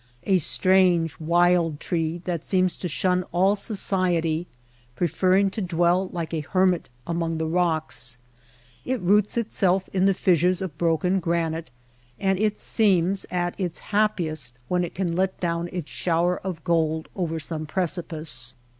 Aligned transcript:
A 0.23 0.39
strange 0.39 1.19
wild 1.19 1.79
tree 1.79 2.23
that 2.25 2.43
seems 2.43 2.75
to 2.77 2.87
shun 2.87 3.21
all 3.31 3.55
society, 3.55 4.47
preferring 4.95 5.51
to 5.51 5.61
dwell 5.61 6.07
like 6.09 6.33
a 6.33 6.39
hermit 6.39 6.89
among 7.05 7.37
the 7.37 7.45
rocks. 7.45 8.17
It 8.83 8.99
roots 8.99 9.37
itself 9.37 9.87
in 9.93 10.05
the 10.05 10.15
fissures 10.15 10.59
of 10.59 10.75
broken 10.79 11.19
granite 11.19 11.69
and 12.19 12.39
it 12.39 12.57
seems 12.57 13.27
at 13.29 13.53
its 13.59 13.77
happiest 13.93 14.57
when 14.67 14.83
it 14.83 14.95
can 14.95 15.15
let 15.15 15.39
down 15.39 15.69
its 15.71 15.91
shower 15.91 16.39
of 16.39 16.63
gold 16.63 17.07
over 17.15 17.39
some 17.39 17.67
precipice. 17.67 18.55